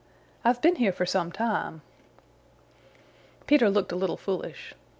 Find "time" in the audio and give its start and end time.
1.31-1.83